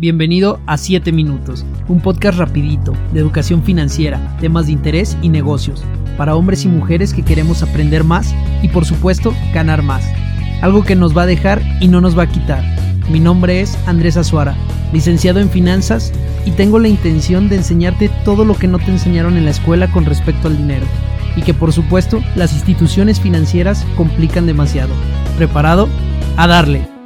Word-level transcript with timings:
Bienvenido 0.00 0.60
a 0.64 0.78
7 0.78 1.12
Minutos, 1.12 1.66
un 1.86 2.00
podcast 2.00 2.38
rapidito 2.38 2.94
de 3.12 3.20
educación 3.20 3.62
financiera, 3.62 4.34
temas 4.40 4.64
de 4.64 4.72
interés 4.72 5.14
y 5.20 5.28
negocios, 5.28 5.84
para 6.16 6.36
hombres 6.36 6.64
y 6.64 6.68
mujeres 6.68 7.12
que 7.12 7.22
queremos 7.22 7.62
aprender 7.62 8.02
más 8.02 8.34
y 8.62 8.68
por 8.68 8.86
supuesto 8.86 9.34
ganar 9.52 9.82
más. 9.82 10.02
Algo 10.62 10.84
que 10.84 10.96
nos 10.96 11.14
va 11.14 11.24
a 11.24 11.26
dejar 11.26 11.60
y 11.82 11.88
no 11.88 12.00
nos 12.00 12.18
va 12.18 12.22
a 12.22 12.30
quitar. 12.30 12.64
Mi 13.10 13.20
nombre 13.20 13.60
es 13.60 13.76
Andrés 13.86 14.16
Azuara, 14.16 14.56
licenciado 14.90 15.38
en 15.38 15.50
finanzas 15.50 16.14
y 16.46 16.52
tengo 16.52 16.78
la 16.78 16.88
intención 16.88 17.50
de 17.50 17.56
enseñarte 17.56 18.08
todo 18.24 18.46
lo 18.46 18.54
que 18.54 18.68
no 18.68 18.78
te 18.78 18.90
enseñaron 18.90 19.36
en 19.36 19.44
la 19.44 19.50
escuela 19.50 19.92
con 19.92 20.06
respecto 20.06 20.48
al 20.48 20.56
dinero 20.56 20.86
y 21.36 21.42
que 21.42 21.52
por 21.52 21.74
supuesto 21.74 22.22
las 22.36 22.54
instituciones 22.54 23.20
financieras 23.20 23.84
complican 23.98 24.46
demasiado. 24.46 24.94
¿Preparado? 25.36 25.90
A 26.38 26.46
darle. 26.46 26.99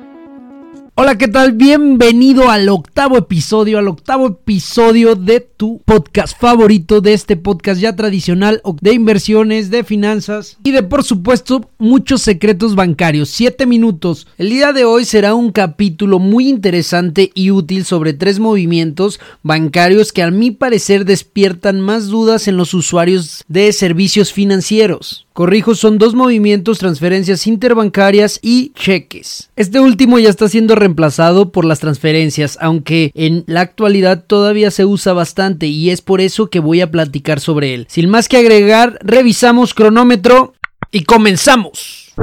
Hola, 0.96 1.18
¿qué 1.18 1.26
tal? 1.26 1.50
Bienvenido 1.50 2.50
al 2.50 2.68
octavo 2.68 3.18
episodio, 3.18 3.80
al 3.80 3.88
octavo 3.88 4.28
episodio 4.28 5.16
de 5.16 5.40
tu 5.40 5.82
podcast 5.84 6.38
favorito, 6.38 7.00
de 7.00 7.14
este 7.14 7.36
podcast 7.36 7.80
ya 7.80 7.96
tradicional 7.96 8.62
de 8.80 8.92
inversiones, 8.92 9.70
de 9.72 9.82
finanzas 9.82 10.56
y 10.62 10.70
de, 10.70 10.84
por 10.84 11.02
supuesto, 11.02 11.68
muchos 11.78 12.22
secretos 12.22 12.76
bancarios. 12.76 13.28
Siete 13.28 13.66
minutos. 13.66 14.28
El 14.38 14.50
día 14.50 14.72
de 14.72 14.84
hoy 14.84 15.04
será 15.04 15.34
un 15.34 15.50
capítulo 15.50 16.20
muy 16.20 16.48
interesante 16.48 17.32
y 17.34 17.50
útil 17.50 17.84
sobre 17.84 18.12
tres 18.12 18.38
movimientos 18.38 19.18
bancarios 19.42 20.12
que 20.12 20.22
a 20.22 20.30
mi 20.30 20.52
parecer 20.52 21.04
despiertan 21.04 21.80
más 21.80 22.06
dudas 22.06 22.46
en 22.46 22.56
los 22.56 22.72
usuarios 22.72 23.42
de 23.48 23.72
servicios 23.72 24.32
financieros. 24.32 25.23
Corrijo, 25.34 25.74
son 25.74 25.98
dos 25.98 26.14
movimientos, 26.14 26.78
transferencias 26.78 27.48
interbancarias 27.48 28.38
y 28.40 28.70
cheques. 28.74 29.50
Este 29.56 29.80
último 29.80 30.20
ya 30.20 30.30
está 30.30 30.48
siendo 30.48 30.76
reemplazado 30.76 31.50
por 31.50 31.64
las 31.64 31.80
transferencias, 31.80 32.56
aunque 32.60 33.10
en 33.16 33.42
la 33.48 33.62
actualidad 33.62 34.26
todavía 34.28 34.70
se 34.70 34.84
usa 34.84 35.12
bastante 35.12 35.66
y 35.66 35.90
es 35.90 36.02
por 36.02 36.20
eso 36.20 36.50
que 36.50 36.60
voy 36.60 36.82
a 36.82 36.92
platicar 36.92 37.40
sobre 37.40 37.74
él. 37.74 37.86
Sin 37.90 38.10
más 38.10 38.28
que 38.28 38.36
agregar, 38.36 38.96
revisamos 39.02 39.74
cronómetro 39.74 40.54
y 40.92 41.02
comenzamos. 41.02 42.14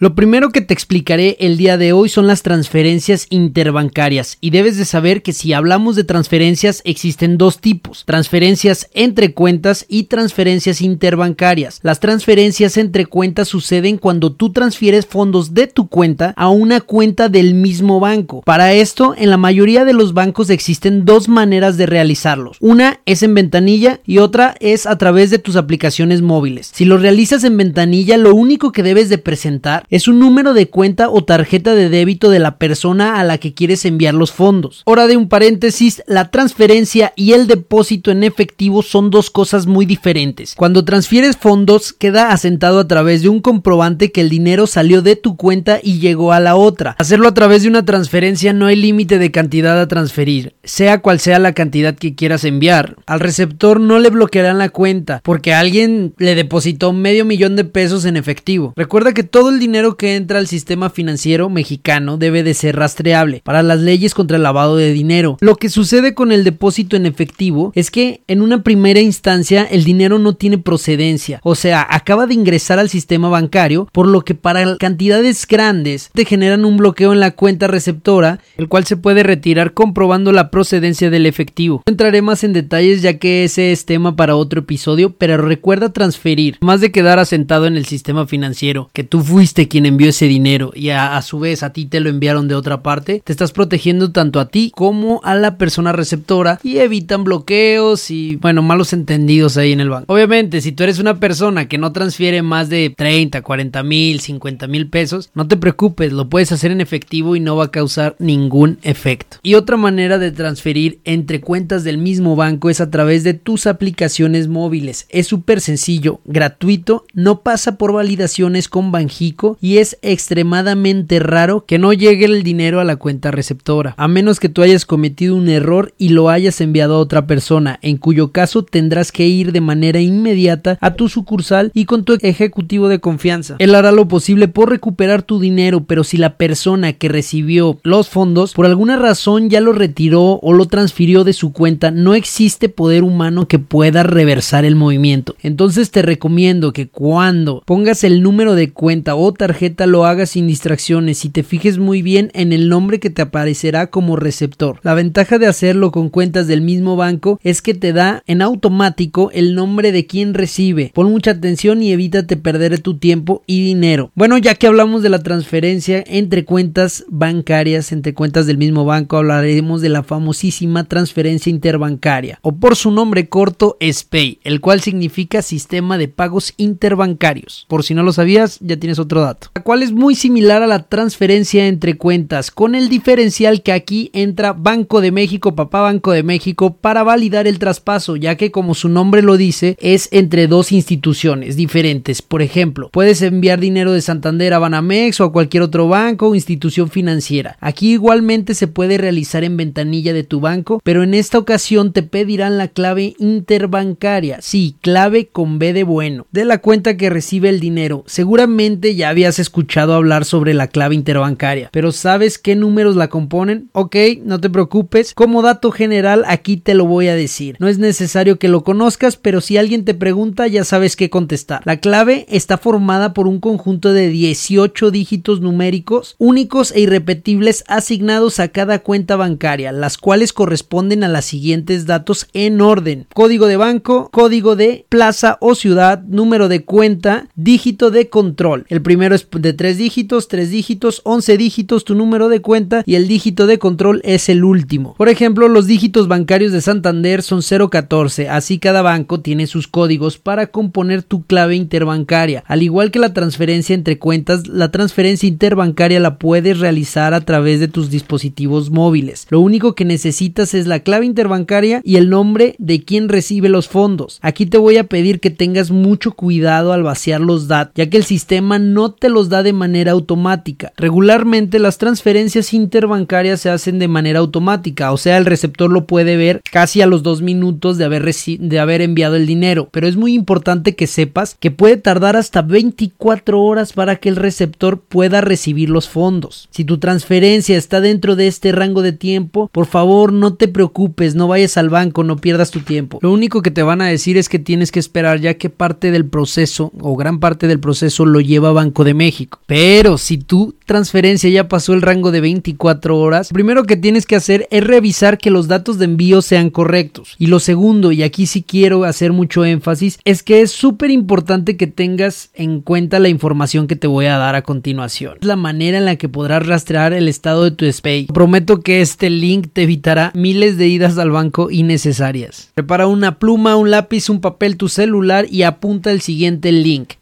Lo 0.00 0.14
primero 0.14 0.50
que 0.50 0.60
te 0.60 0.74
explicaré 0.74 1.36
el 1.40 1.56
día 1.56 1.76
de 1.76 1.92
hoy 1.92 2.08
son 2.08 2.28
las 2.28 2.44
transferencias 2.44 3.26
interbancarias 3.30 4.38
y 4.40 4.50
debes 4.50 4.76
de 4.76 4.84
saber 4.84 5.22
que 5.22 5.32
si 5.32 5.52
hablamos 5.52 5.96
de 5.96 6.04
transferencias 6.04 6.82
existen 6.84 7.36
dos 7.36 7.58
tipos, 7.58 8.04
transferencias 8.04 8.88
entre 8.94 9.34
cuentas 9.34 9.86
y 9.88 10.04
transferencias 10.04 10.82
interbancarias. 10.82 11.80
Las 11.82 11.98
transferencias 11.98 12.76
entre 12.76 13.06
cuentas 13.06 13.48
suceden 13.48 13.98
cuando 13.98 14.30
tú 14.30 14.52
transfieres 14.52 15.04
fondos 15.04 15.52
de 15.52 15.66
tu 15.66 15.88
cuenta 15.88 16.32
a 16.36 16.48
una 16.48 16.80
cuenta 16.80 17.28
del 17.28 17.54
mismo 17.54 17.98
banco. 17.98 18.42
Para 18.42 18.72
esto, 18.74 19.16
en 19.18 19.30
la 19.30 19.36
mayoría 19.36 19.84
de 19.84 19.94
los 19.94 20.14
bancos 20.14 20.48
existen 20.50 21.06
dos 21.06 21.28
maneras 21.28 21.76
de 21.76 21.86
realizarlos. 21.86 22.56
Una 22.60 23.00
es 23.04 23.24
en 23.24 23.34
ventanilla 23.34 23.98
y 24.06 24.18
otra 24.18 24.54
es 24.60 24.86
a 24.86 24.96
través 24.96 25.30
de 25.30 25.40
tus 25.40 25.56
aplicaciones 25.56 26.22
móviles. 26.22 26.70
Si 26.72 26.84
lo 26.84 26.98
realizas 26.98 27.42
en 27.42 27.56
ventanilla, 27.56 28.16
lo 28.16 28.32
único 28.32 28.70
que 28.70 28.84
debes 28.84 29.08
de 29.08 29.18
presentar 29.18 29.87
es 29.90 30.06
un 30.06 30.18
número 30.18 30.52
de 30.52 30.68
cuenta 30.68 31.08
o 31.08 31.24
tarjeta 31.24 31.74
de 31.74 31.88
débito 31.88 32.28
de 32.28 32.38
la 32.38 32.58
persona 32.58 33.18
a 33.18 33.24
la 33.24 33.38
que 33.38 33.54
quieres 33.54 33.84
enviar 33.86 34.12
los 34.14 34.32
fondos. 34.32 34.82
Hora 34.84 35.06
de 35.06 35.16
un 35.16 35.28
paréntesis, 35.28 36.02
la 36.06 36.30
transferencia 36.30 37.12
y 37.16 37.32
el 37.32 37.46
depósito 37.46 38.10
en 38.10 38.22
efectivo 38.22 38.82
son 38.82 39.10
dos 39.10 39.30
cosas 39.30 39.66
muy 39.66 39.86
diferentes. 39.86 40.54
Cuando 40.56 40.84
transfieres 40.84 41.36
fondos 41.36 41.94
queda 41.94 42.32
asentado 42.32 42.80
a 42.80 42.88
través 42.88 43.22
de 43.22 43.30
un 43.30 43.40
comprobante 43.40 44.12
que 44.12 44.20
el 44.20 44.28
dinero 44.28 44.66
salió 44.66 45.00
de 45.00 45.16
tu 45.16 45.36
cuenta 45.36 45.80
y 45.82 46.00
llegó 46.00 46.32
a 46.32 46.40
la 46.40 46.54
otra. 46.54 46.94
Hacerlo 46.98 47.28
a 47.28 47.34
través 47.34 47.62
de 47.62 47.68
una 47.68 47.84
transferencia 47.84 48.52
no 48.52 48.66
hay 48.66 48.76
límite 48.76 49.18
de 49.18 49.30
cantidad 49.30 49.80
a 49.80 49.88
transferir, 49.88 50.54
sea 50.64 51.00
cual 51.00 51.18
sea 51.18 51.38
la 51.38 51.54
cantidad 51.54 51.94
que 51.94 52.14
quieras 52.14 52.44
enviar. 52.44 52.96
Al 53.06 53.20
receptor 53.20 53.80
no 53.80 53.98
le 53.98 54.10
bloquearán 54.10 54.58
la 54.58 54.68
cuenta 54.68 55.22
porque 55.24 55.54
alguien 55.54 56.12
le 56.18 56.34
depositó 56.34 56.92
medio 56.92 57.24
millón 57.24 57.56
de 57.56 57.64
pesos 57.64 58.04
en 58.04 58.18
efectivo. 58.18 58.74
Recuerda 58.76 59.14
que 59.14 59.22
todo 59.22 59.48
el 59.48 59.58
dinero 59.58 59.77
que 59.96 60.16
entra 60.16 60.38
al 60.38 60.46
sistema 60.46 60.90
financiero 60.90 61.48
mexicano 61.48 62.16
debe 62.16 62.42
de 62.42 62.54
ser 62.54 62.76
rastreable 62.76 63.42
para 63.44 63.62
las 63.62 63.80
leyes 63.80 64.14
contra 64.14 64.36
el 64.36 64.42
lavado 64.42 64.76
de 64.76 64.92
dinero. 64.92 65.36
Lo 65.40 65.56
que 65.56 65.68
sucede 65.68 66.14
con 66.14 66.32
el 66.32 66.44
depósito 66.44 66.96
en 66.96 67.06
efectivo 67.06 67.72
es 67.74 67.90
que 67.90 68.22
en 68.26 68.42
una 68.42 68.62
primera 68.62 69.00
instancia 69.00 69.64
el 69.64 69.84
dinero 69.84 70.18
no 70.18 70.34
tiene 70.34 70.58
procedencia, 70.58 71.40
o 71.42 71.54
sea, 71.54 71.86
acaba 71.88 72.26
de 72.26 72.34
ingresar 72.34 72.78
al 72.78 72.88
sistema 72.88 73.28
bancario, 73.28 73.88
por 73.92 74.06
lo 74.08 74.22
que 74.22 74.34
para 74.34 74.76
cantidades 74.76 75.46
grandes 75.46 76.10
te 76.12 76.24
generan 76.24 76.64
un 76.64 76.76
bloqueo 76.76 77.12
en 77.12 77.20
la 77.20 77.32
cuenta 77.32 77.66
receptora, 77.66 78.40
el 78.56 78.68
cual 78.68 78.84
se 78.84 78.96
puede 78.96 79.22
retirar 79.22 79.74
comprobando 79.74 80.32
la 80.32 80.50
procedencia 80.50 81.10
del 81.10 81.26
efectivo. 81.26 81.82
No 81.86 81.92
entraré 81.92 82.22
más 82.22 82.44
en 82.44 82.52
detalles 82.52 83.02
ya 83.02 83.18
que 83.18 83.44
ese 83.44 83.72
es 83.72 83.84
tema 83.84 84.16
para 84.16 84.36
otro 84.36 84.60
episodio, 84.60 85.14
pero 85.16 85.36
recuerda 85.36 85.92
transferir, 85.92 86.56
más 86.60 86.80
de 86.80 86.92
quedar 86.92 87.18
asentado 87.18 87.66
en 87.66 87.76
el 87.76 87.86
sistema 87.86 88.26
financiero, 88.26 88.90
que 88.92 89.04
tú 89.04 89.20
fuiste 89.20 89.67
quien 89.68 89.86
envió 89.86 90.08
ese 90.08 90.26
dinero 90.26 90.72
y 90.74 90.90
a, 90.90 91.20
su 91.22 91.38
vez 91.38 91.62
a 91.62 91.72
ti 91.72 91.86
te 91.86 92.00
lo 92.00 92.10
enviaron 92.10 92.48
de 92.48 92.54
otra 92.54 92.82
parte, 92.82 93.22
te 93.24 93.32
estás 93.32 93.52
protegiendo 93.52 94.12
tanto 94.12 94.40
a 94.40 94.48
ti 94.48 94.72
como 94.74 95.20
a 95.24 95.34
la 95.34 95.58
persona 95.58 95.92
receptora 95.92 96.60
y 96.62 96.78
evitan 96.78 97.24
bloqueos 97.24 98.10
y, 98.10 98.36
bueno, 98.36 98.62
malos 98.62 98.92
entendidos 98.92 99.56
ahí 99.56 99.72
en 99.72 99.80
el 99.80 99.90
banco. 99.90 100.12
Obviamente, 100.12 100.60
si 100.60 100.72
tú 100.72 100.84
eres 100.84 100.98
una 100.98 101.20
persona 101.20 101.68
que 101.68 101.78
no 101.78 101.92
transfiere 101.92 102.42
más 102.42 102.68
de 102.68 102.92
30, 102.96 103.42
40 103.42 103.82
mil, 103.82 104.20
50 104.20 104.66
mil 104.66 104.88
pesos, 104.88 105.30
no 105.34 105.46
te 105.46 105.56
preocupes, 105.56 106.12
lo 106.12 106.28
puedes 106.28 106.52
hacer 106.52 106.70
en 106.70 106.80
efectivo 106.80 107.36
y 107.36 107.40
no 107.40 107.56
va 107.56 107.64
a 107.64 107.70
causar 107.70 108.16
ningún 108.18 108.78
efecto. 108.82 109.38
Y 109.42 109.54
otra 109.54 109.76
manera 109.76 110.18
de 110.18 110.32
transferir 110.32 111.00
entre 111.04 111.40
cuentas 111.40 111.84
del 111.84 111.98
mismo 111.98 112.36
banco 112.36 112.70
es 112.70 112.80
a 112.80 112.90
través 112.90 113.24
de 113.24 113.34
tus 113.34 113.66
aplicaciones 113.66 114.48
móviles. 114.48 115.06
Es 115.10 115.26
súper 115.26 115.60
sencillo, 115.60 116.20
gratuito, 116.24 117.04
no 117.12 117.40
pasa 117.42 117.76
por 117.76 117.92
validaciones 117.92 118.68
con 118.68 118.92
Banjico 118.92 119.57
y 119.60 119.78
es 119.78 119.98
extremadamente 120.02 121.18
raro 121.18 121.64
que 121.66 121.78
no 121.78 121.92
llegue 121.92 122.26
el 122.26 122.42
dinero 122.42 122.80
a 122.80 122.84
la 122.84 122.96
cuenta 122.96 123.30
receptora, 123.30 123.94
a 123.96 124.08
menos 124.08 124.40
que 124.40 124.48
tú 124.48 124.62
hayas 124.62 124.86
cometido 124.86 125.36
un 125.36 125.48
error 125.48 125.94
y 125.98 126.10
lo 126.10 126.30
hayas 126.30 126.60
enviado 126.60 126.96
a 126.96 126.98
otra 126.98 127.26
persona, 127.26 127.78
en 127.82 127.96
cuyo 127.96 128.32
caso 128.32 128.62
tendrás 128.62 129.12
que 129.12 129.26
ir 129.26 129.52
de 129.52 129.60
manera 129.60 130.00
inmediata 130.00 130.78
a 130.80 130.94
tu 130.94 131.08
sucursal 131.08 131.70
y 131.74 131.84
con 131.84 132.04
tu 132.04 132.16
ejecutivo 132.20 132.88
de 132.88 133.00
confianza. 133.00 133.56
Él 133.58 133.74
hará 133.74 133.92
lo 133.92 134.08
posible 134.08 134.48
por 134.48 134.70
recuperar 134.70 135.22
tu 135.22 135.40
dinero, 135.40 135.84
pero 135.84 136.04
si 136.04 136.16
la 136.16 136.36
persona 136.36 136.92
que 136.92 137.08
recibió 137.08 137.78
los 137.82 138.08
fondos 138.08 138.54
por 138.54 138.66
alguna 138.66 138.96
razón 138.96 139.50
ya 139.50 139.60
lo 139.60 139.72
retiró 139.72 140.38
o 140.42 140.52
lo 140.52 140.66
transfirió 140.66 141.24
de 141.24 141.32
su 141.32 141.52
cuenta, 141.52 141.90
no 141.90 142.14
existe 142.14 142.68
poder 142.68 143.02
humano 143.02 143.48
que 143.48 143.58
pueda 143.58 144.02
reversar 144.02 144.64
el 144.64 144.76
movimiento. 144.76 145.36
Entonces 145.42 145.90
te 145.90 146.02
recomiendo 146.02 146.72
que 146.72 146.88
cuando 146.88 147.62
pongas 147.66 148.04
el 148.04 148.22
número 148.22 148.54
de 148.54 148.72
cuenta 148.72 149.14
o 149.14 149.32
tarjeta 149.32 149.47
lo 149.86 150.04
hagas 150.04 150.30
sin 150.30 150.46
distracciones 150.46 151.24
y 151.24 151.30
te 151.30 151.42
fijes 151.42 151.78
muy 151.78 152.02
bien 152.02 152.30
en 152.34 152.52
el 152.52 152.68
nombre 152.68 153.00
que 153.00 153.10
te 153.10 153.22
aparecerá 153.22 153.88
como 153.88 154.16
receptor. 154.16 154.80
La 154.82 154.94
ventaja 154.94 155.38
de 155.38 155.46
hacerlo 155.46 155.90
con 155.90 156.10
cuentas 156.10 156.46
del 156.46 156.60
mismo 156.60 156.96
banco 156.96 157.40
es 157.42 157.62
que 157.62 157.74
te 157.74 157.92
da 157.92 158.22
en 158.26 158.42
automático 158.42 159.30
el 159.32 159.54
nombre 159.54 159.92
de 159.92 160.06
quien 160.06 160.34
recibe. 160.34 160.92
Pon 160.94 161.10
mucha 161.10 161.32
atención 161.32 161.82
y 161.82 161.92
evítate 161.92 162.36
perder 162.36 162.80
tu 162.80 162.98
tiempo 162.98 163.42
y 163.46 163.64
dinero. 163.64 164.10
Bueno, 164.14 164.36
ya 164.38 164.54
que 164.54 164.66
hablamos 164.66 165.02
de 165.02 165.08
la 165.08 165.20
transferencia 165.20 166.04
entre 166.06 166.44
cuentas 166.44 167.04
bancarias, 167.08 167.92
entre 167.92 168.14
cuentas 168.14 168.46
del 168.46 168.58
mismo 168.58 168.84
banco, 168.84 169.16
hablaremos 169.16 169.80
de 169.80 169.88
la 169.88 170.02
famosísima 170.02 170.84
transferencia 170.84 171.50
interbancaria 171.50 172.38
o 172.42 172.56
por 172.56 172.76
su 172.76 172.90
nombre 172.90 173.28
corto 173.28 173.76
SPAY, 173.80 174.40
el 174.44 174.60
cual 174.60 174.80
significa 174.80 175.42
sistema 175.42 175.96
de 175.98 176.08
pagos 176.08 176.52
interbancarios. 176.56 177.64
Por 177.68 177.84
si 177.84 177.94
no 177.94 178.02
lo 178.02 178.12
sabías, 178.12 178.58
ya 178.60 178.76
tienes 178.76 178.98
otro 178.98 179.22
dato 179.22 179.37
la 179.54 179.62
cual 179.62 179.82
es 179.82 179.92
muy 179.92 180.14
similar 180.14 180.62
a 180.62 180.66
la 180.66 180.84
transferencia 180.84 181.66
entre 181.66 181.96
cuentas, 181.96 182.50
con 182.50 182.74
el 182.74 182.88
diferencial 182.88 183.62
que 183.62 183.72
aquí 183.72 184.10
entra 184.12 184.52
Banco 184.52 185.00
de 185.00 185.12
México, 185.12 185.54
papá 185.54 185.82
Banco 185.82 186.12
de 186.12 186.22
México, 186.22 186.76
para 186.76 187.02
validar 187.02 187.46
el 187.46 187.58
traspaso, 187.58 188.16
ya 188.16 188.36
que 188.36 188.50
como 188.50 188.74
su 188.74 188.88
nombre 188.88 189.22
lo 189.22 189.36
dice, 189.36 189.76
es 189.80 190.08
entre 190.12 190.46
dos 190.46 190.72
instituciones 190.72 191.56
diferentes. 191.56 192.22
Por 192.22 192.42
ejemplo, 192.42 192.90
puedes 192.92 193.22
enviar 193.22 193.60
dinero 193.60 193.92
de 193.92 194.02
Santander 194.02 194.54
a 194.54 194.58
Banamex 194.58 195.20
o 195.20 195.24
a 195.24 195.32
cualquier 195.32 195.62
otro 195.62 195.88
banco 195.88 196.28
o 196.28 196.34
institución 196.34 196.90
financiera. 196.90 197.56
Aquí 197.60 197.92
igualmente 197.92 198.54
se 198.54 198.68
puede 198.68 198.98
realizar 198.98 199.44
en 199.44 199.56
ventanilla 199.56 200.12
de 200.12 200.24
tu 200.24 200.40
banco, 200.40 200.80
pero 200.84 201.02
en 201.02 201.14
esta 201.14 201.38
ocasión 201.38 201.92
te 201.92 202.02
pedirán 202.02 202.58
la 202.58 202.68
clave 202.68 203.14
interbancaria, 203.18 204.38
sí, 204.40 204.76
clave 204.80 205.28
con 205.28 205.58
B 205.58 205.72
de 205.72 205.84
bueno, 205.84 206.26
de 206.32 206.44
la 206.44 206.58
cuenta 206.58 206.96
que 206.96 207.10
recibe 207.10 207.48
el 207.48 207.60
dinero. 207.60 208.04
Seguramente 208.06 208.94
ya 208.94 209.08
había 209.08 209.27
hayas 209.28 209.38
escuchado 209.38 209.94
hablar 209.94 210.24
sobre 210.24 210.54
la 210.54 210.68
clave 210.68 210.94
interbancaria, 210.94 211.68
pero 211.70 211.92
¿sabes 211.92 212.38
qué 212.38 212.56
números 212.56 212.96
la 212.96 213.08
componen? 213.08 213.68
Ok, 213.72 213.96
no 214.24 214.40
te 214.40 214.48
preocupes. 214.48 215.12
Como 215.12 215.42
dato 215.42 215.70
general, 215.70 216.24
aquí 216.26 216.56
te 216.56 216.72
lo 216.72 216.86
voy 216.86 217.08
a 217.08 217.14
decir. 217.14 217.56
No 217.60 217.68
es 217.68 217.78
necesario 217.78 218.38
que 218.38 218.48
lo 218.48 218.64
conozcas, 218.64 219.16
pero 219.16 219.42
si 219.42 219.58
alguien 219.58 219.84
te 219.84 219.92
pregunta, 219.92 220.46
ya 220.46 220.64
sabes 220.64 220.96
qué 220.96 221.10
contestar. 221.10 221.60
La 221.66 221.76
clave 221.78 222.24
está 222.30 222.56
formada 222.56 223.12
por 223.12 223.26
un 223.28 223.38
conjunto 223.38 223.92
de 223.92 224.08
18 224.08 224.90
dígitos 224.90 225.42
numéricos 225.42 226.16
únicos 226.18 226.72
e 226.72 226.80
irrepetibles 226.80 227.64
asignados 227.68 228.40
a 228.40 228.48
cada 228.48 228.78
cuenta 228.78 229.16
bancaria, 229.16 229.72
las 229.72 229.98
cuales 229.98 230.32
corresponden 230.32 231.04
a 231.04 231.08
los 231.08 231.24
siguientes 231.24 231.84
datos 231.84 232.28
en 232.32 232.60
orden. 232.60 233.06
Código 233.14 233.46
de 233.46 233.56
banco, 233.56 234.08
código 234.10 234.56
de 234.56 234.86
plaza 234.88 235.36
o 235.40 235.54
ciudad, 235.54 236.02
número 236.04 236.48
de 236.48 236.64
cuenta, 236.64 237.28
dígito 237.34 237.90
de 237.90 238.08
control. 238.08 238.64
El 238.68 238.82
primero 238.82 239.07
es 239.14 239.26
de 239.30 239.52
3 239.52 239.78
dígitos, 239.78 240.28
3 240.28 240.50
dígitos, 240.50 241.00
11 241.04 241.36
dígitos 241.36 241.84
tu 241.84 241.94
número 241.94 242.28
de 242.28 242.40
cuenta 242.40 242.82
y 242.86 242.94
el 242.94 243.08
dígito 243.08 243.46
de 243.46 243.58
control 243.58 244.00
es 244.04 244.28
el 244.28 244.44
último. 244.44 244.94
Por 244.96 245.08
ejemplo, 245.08 245.48
los 245.48 245.66
dígitos 245.66 246.08
bancarios 246.08 246.52
de 246.52 246.60
Santander 246.60 247.22
son 247.22 247.40
014, 247.42 248.28
así 248.28 248.58
cada 248.58 248.82
banco 248.82 249.20
tiene 249.20 249.46
sus 249.46 249.68
códigos 249.68 250.18
para 250.18 250.48
componer 250.48 251.02
tu 251.02 251.22
clave 251.24 251.56
interbancaria. 251.56 252.44
Al 252.46 252.62
igual 252.62 252.90
que 252.90 252.98
la 252.98 253.14
transferencia 253.14 253.74
entre 253.74 253.98
cuentas, 253.98 254.48
la 254.48 254.70
transferencia 254.70 255.28
interbancaria 255.28 256.00
la 256.00 256.18
puedes 256.18 256.58
realizar 256.58 257.14
a 257.14 257.20
través 257.20 257.60
de 257.60 257.68
tus 257.68 257.90
dispositivos 257.90 258.70
móviles. 258.70 259.26
Lo 259.30 259.40
único 259.40 259.74
que 259.74 259.84
necesitas 259.84 260.54
es 260.54 260.66
la 260.66 260.80
clave 260.80 261.06
interbancaria 261.06 261.80
y 261.84 261.96
el 261.96 262.10
nombre 262.10 262.54
de 262.58 262.84
quien 262.84 263.08
recibe 263.08 263.48
los 263.48 263.68
fondos. 263.68 264.18
Aquí 264.22 264.46
te 264.46 264.58
voy 264.58 264.76
a 264.76 264.84
pedir 264.84 265.20
que 265.20 265.30
tengas 265.30 265.70
mucho 265.70 266.12
cuidado 266.12 266.72
al 266.72 266.82
vaciar 266.82 267.20
los 267.20 267.48
datos, 267.48 267.74
ya 267.76 267.88
que 267.88 267.96
el 267.96 268.04
sistema 268.04 268.58
no 268.58 268.92
te 268.98 269.08
los 269.08 269.28
da 269.28 269.42
de 269.42 269.52
manera 269.52 269.92
automática. 269.92 270.72
Regularmente 270.76 271.58
las 271.58 271.78
transferencias 271.78 272.52
interbancarias 272.52 273.40
se 273.40 273.50
hacen 273.50 273.78
de 273.78 273.88
manera 273.88 274.20
automática, 274.20 274.92
o 274.92 274.96
sea, 274.96 275.16
el 275.18 275.26
receptor 275.26 275.70
lo 275.70 275.86
puede 275.86 276.16
ver 276.16 276.42
casi 276.50 276.82
a 276.82 276.86
los 276.86 277.02
dos 277.02 277.22
minutos 277.22 277.78
de 277.78 277.84
haber, 277.84 278.04
de 278.04 278.60
haber 278.60 278.82
enviado 278.82 279.16
el 279.16 279.26
dinero, 279.26 279.68
pero 279.70 279.86
es 279.86 279.96
muy 279.96 280.14
importante 280.14 280.74
que 280.74 280.86
sepas 280.86 281.36
que 281.38 281.50
puede 281.50 281.76
tardar 281.76 282.16
hasta 282.16 282.42
24 282.42 283.40
horas 283.40 283.72
para 283.72 283.96
que 283.96 284.08
el 284.08 284.16
receptor 284.16 284.80
pueda 284.80 285.20
recibir 285.20 285.70
los 285.70 285.88
fondos. 285.88 286.48
Si 286.50 286.64
tu 286.64 286.78
transferencia 286.78 287.56
está 287.56 287.80
dentro 287.80 288.16
de 288.16 288.26
este 288.26 288.52
rango 288.52 288.82
de 288.82 288.92
tiempo, 288.92 289.48
por 289.52 289.66
favor 289.66 290.12
no 290.12 290.34
te 290.34 290.48
preocupes, 290.48 291.14
no 291.14 291.28
vayas 291.28 291.56
al 291.56 291.68
banco, 291.68 292.04
no 292.04 292.16
pierdas 292.16 292.50
tu 292.50 292.60
tiempo. 292.60 292.98
Lo 293.02 293.12
único 293.12 293.42
que 293.42 293.50
te 293.50 293.62
van 293.62 293.80
a 293.80 293.86
decir 293.86 294.16
es 294.16 294.28
que 294.28 294.38
tienes 294.38 294.72
que 294.72 294.80
esperar 294.80 295.20
ya 295.20 295.34
que 295.34 295.50
parte 295.50 295.90
del 295.90 296.06
proceso 296.06 296.72
o 296.80 296.96
gran 296.96 297.20
parte 297.20 297.46
del 297.46 297.60
proceso 297.60 298.04
lo 298.04 298.20
lleva 298.20 298.52
Banco 298.52 298.84
de 298.84 298.87
México. 298.94 299.38
Pero 299.46 299.98
si 299.98 300.18
tu 300.18 300.54
transferencia 300.68 301.28
ya 301.28 301.48
pasó 301.48 301.72
el 301.72 301.82
rango 301.82 302.12
de 302.12 302.20
24 302.20 302.96
horas, 302.96 303.32
lo 303.32 303.34
primero 303.34 303.64
que 303.64 303.76
tienes 303.76 304.06
que 304.06 304.14
hacer 304.14 304.46
es 304.52 304.62
revisar 304.62 305.18
que 305.18 305.32
los 305.32 305.48
datos 305.48 305.78
de 305.78 305.86
envío 305.86 306.22
sean 306.22 306.50
correctos. 306.50 307.16
Y 307.18 307.26
lo 307.26 307.40
segundo, 307.40 307.90
y 307.90 308.04
aquí 308.04 308.26
sí 308.26 308.44
quiero 308.44 308.84
hacer 308.84 309.12
mucho 309.12 309.44
énfasis, 309.44 309.98
es 310.04 310.22
que 310.22 310.42
es 310.42 310.52
súper 310.52 310.90
importante 310.90 311.56
que 311.56 311.66
tengas 311.66 312.30
en 312.34 312.60
cuenta 312.60 313.00
la 313.00 313.08
información 313.08 313.66
que 313.66 313.74
te 313.74 313.88
voy 313.88 314.06
a 314.06 314.18
dar 314.18 314.36
a 314.36 314.42
continuación. 314.42 315.16
Es 315.20 315.26
la 315.26 315.36
manera 315.36 315.78
en 315.78 315.86
la 315.86 315.96
que 315.96 316.08
podrás 316.08 316.46
rastrear 316.46 316.92
el 316.92 317.08
estado 317.08 317.44
de 317.44 317.50
tu 317.50 317.64
SPAY. 317.64 318.06
Prometo 318.06 318.60
que 318.60 318.80
este 318.80 319.10
link 319.10 319.48
te 319.52 319.62
evitará 319.62 320.12
miles 320.14 320.58
de 320.58 320.68
idas 320.68 320.98
al 320.98 321.10
banco 321.10 321.50
innecesarias. 321.50 322.50
Prepara 322.54 322.86
una 322.86 323.18
pluma, 323.18 323.56
un 323.56 323.70
lápiz, 323.70 324.10
un 324.10 324.20
papel, 324.20 324.56
tu 324.58 324.68
celular 324.68 325.26
y 325.30 325.42
apunta 325.42 325.90
el 325.90 326.02
siguiente 326.02 326.52
link 326.52 326.92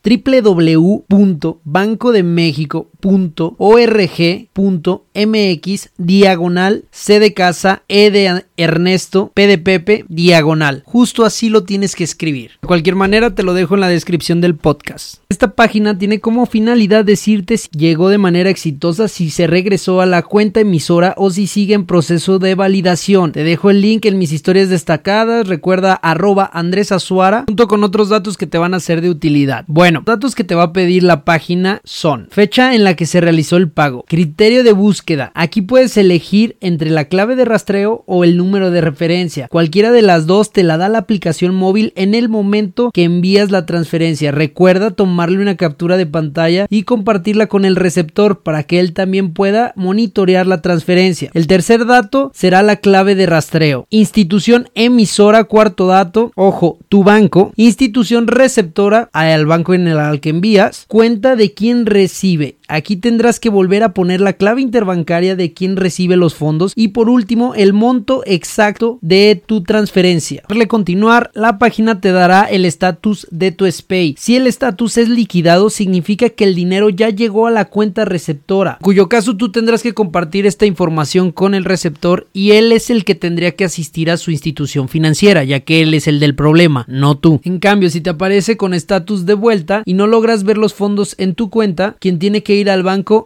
www.bancodemexico.org.mx 3.59 5.91
diagonal 5.99 6.85
C 6.91 7.21
de 7.21 7.35
casa 7.35 7.83
E 7.89 8.11
de 8.11 8.45
Ernesto 8.57 9.31
P 9.35 9.47
de 9.47 9.59
Pepe 9.59 10.05
diagonal. 10.09 10.83
Justo 10.87 11.25
así 11.25 11.49
lo 11.49 11.65
tienes 11.65 11.95
que 11.95 12.05
escribir. 12.05 12.53
De 12.63 12.69
cualquier 12.69 12.97
manera 12.97 13.35
te 13.35 13.43
lo 13.43 13.55
dejo 13.55 13.75
en 13.75 13.81
la 13.81 13.89
descripción 13.89 14.41
del 14.41 14.57
podcast. 14.57 15.17
Esta 15.29 15.55
página 15.55 15.99
tiene 15.99 16.21
como 16.21 16.47
finalidad 16.47 17.05
decirte 17.05 17.59
si 17.59 17.69
llegó 17.71 18.09
de 18.09 18.19
manera 18.19 18.51
exitosa, 18.51 19.09
si 19.09 19.31
se 19.31 19.47
regresó 19.47 20.01
a 20.01 20.07
la 20.07 20.23
cuenta 20.23 20.61
emisora 20.61 21.15
o 21.17 21.31
si 21.31 21.47
sigue 21.47 21.75
en 21.75 21.87
proceso 21.87 22.39
de 22.39 22.55
validación. 22.55 23.33
Te 23.33 23.45
dejo 23.45 23.71
el 23.71 23.81
link 23.81 24.07
en 24.07 24.19
mis 24.19 24.33
historias 24.33 24.69
destacadas. 24.69 25.49
Recuerda 25.49 25.95
arroba 25.95 26.49
Andrés 26.53 26.93
Azuara 26.93 27.45
junto 27.47 27.69
con 27.69 27.85
otros 27.85 28.09
datos 28.09 28.37
que 28.37 28.47
te 28.47 28.59
van 28.59 28.75
a 28.75 28.81
ser 28.81 29.01
de 29.01 29.11
utilidad. 29.11 29.65
Bueno, 29.67 30.03
datos 30.05 30.35
que 30.35 30.45
te 30.45 30.55
va 30.55 30.65
a 30.65 30.73
pedir 30.73 31.03
la 31.03 31.25
página 31.25 31.81
son 31.85 32.29
fecha 32.31 32.75
en 32.75 32.85
la 32.85 32.95
que 32.95 33.07
se 33.07 33.21
realizó 33.21 33.46
el 33.55 33.71
pago, 33.71 34.05
criterio 34.09 34.65
de 34.65 34.73
búsqueda. 34.73 35.31
Aquí 35.35 35.63
puedes 35.63 35.97
elegir 35.97 36.57
entre 36.61 36.91
la 36.91 37.05
clave 37.05 37.37
de 37.37 37.45
rastreo 37.45 38.03
o 38.07 38.25
el 38.25 38.37
número 38.37 38.73
de 38.73 38.81
referencia. 38.81 39.47
Cualquiera 39.47 39.93
de 39.93 40.03
las 40.03 40.27
dos 40.27 40.51
te 40.51 40.65
la 40.65 40.77
da 40.77 40.89
la 40.89 40.99
aplicación 40.99 41.55
móvil 41.55 41.93
en 41.95 42.15
el 42.15 42.29
momento 42.29 42.91
que 42.93 43.05
envías 43.05 43.53
la 43.53 43.67
transferencia. 43.67 44.33
Recuerda 44.33 44.91
tomarle 44.91 45.39
una 45.39 45.57
captura 45.57 45.97
de 45.97 46.07
pantalla 46.07 46.67
y 46.69 46.83
compartirla 46.83 47.47
con 47.47 47.65
el 47.65 47.77
receptor 47.77 48.43
para 48.43 48.65
que 48.65 48.81
él 48.81 48.93
también 48.93 49.33
pueda 49.33 49.73
monitorear 49.77 50.49
la 50.49 50.63
transferencia. 50.63 51.31
El 51.35 51.47
tercer 51.47 51.87
dato 51.87 52.33
será 52.35 52.63
la 52.63 52.77
clave 52.77 53.15
de 53.15 53.27
rastreo. 53.27 53.87
Institución 53.91 54.69
emisora, 54.75 55.45
cuarto 55.45 55.87
dato, 55.87 56.33
ojo, 56.35 56.79
tu 56.89 57.05
banco. 57.05 57.53
Institución 57.57 58.27
receptora 58.27 59.11
al 59.13 59.47
banco 59.47 59.75
en 59.75 59.87
el 59.87 59.99
al 59.99 60.21
que 60.21 60.31
envías. 60.31 60.87
Cuenta 60.89 61.37
de 61.37 61.53
quien 61.53 61.87
recibe. 61.87 62.57
Aquí 62.69 62.97
que 63.41 63.49
volver 63.49 63.83
a 63.83 63.95
poner 63.95 64.21
la 64.21 64.35
clave 64.35 64.61
interbancaria 64.61 65.37
de 65.37 65.53
quien 65.53 65.77
recibe 65.77 66.17
los 66.17 66.35
fondos 66.35 66.73
y 66.75 66.89
por 66.89 67.09
último 67.09 67.55
el 67.55 67.73
monto 67.73 68.23
exacto 68.27 68.99
de 69.03 69.41
tu 69.45 69.63
transferencia. 69.63 70.43
Darle 70.49 70.69
continuar, 70.69 71.31
la 71.35 71.59
página 71.59 72.01
te 72.01 72.13
dará 72.13 72.45
el 72.45 72.65
estatus 72.65 73.27
de 73.31 73.53
tu 73.53 73.71
SPAY. 73.71 74.15
Si 74.19 74.37
el 74.37 74.47
estatus 74.47 74.97
es 74.99 75.09
liquidado, 75.09 75.71
significa 75.71 76.31
que 76.31 76.45
el 76.45 76.55
dinero 76.55 76.89
ya 76.91 77.11
llegó 77.11 77.47
a 77.47 77.51
la 77.51 77.67
cuenta 77.67 78.05
receptora, 78.05 78.79
cuyo 78.83 79.09
caso 79.09 79.37
tú 79.37 79.51
tendrás 79.51 79.83
que 79.83 79.95
compartir 79.95 80.47
esta 80.47 80.67
información 80.67 81.33
con 81.33 81.55
el 81.55 81.65
receptor 81.65 82.27
y 82.33 82.53
él 82.53 82.73
es 82.73 82.91
el 82.91 83.05
que 83.05 83.15
tendría 83.15 83.53
que 83.53 83.65
asistir 83.65 84.11
a 84.11 84.17
su 84.17 84.31
institución 84.31 84.89
financiera, 84.89 85.45
ya 85.45 85.61
que 85.61 85.83
él 85.83 85.95
es 85.95 86.07
el 86.07 86.21
del 86.21 86.35
problema, 86.35 86.85
no 86.89 87.17
tú. 87.17 87.41
En 87.45 87.59
cambio, 87.59 87.91
si 87.91 88.01
te 88.01 88.11
aparece 88.11 88.57
con 88.57 88.75
estatus 88.75 89.27
de 89.27 89.35
vuelta 89.35 89.83
y 89.85 89.95
no 89.95 90.07
logras 90.07 90.45
ver 90.45 90.59
los 90.59 90.75
fondos 90.75 91.15
en 91.19 91.35
tu 91.35 91.51
cuenta, 91.51 91.97
quien 92.01 92.19
tiene 92.19 92.43
que 92.43 92.55
ir 92.55 92.71
al 92.71 92.83
banco 92.83 93.26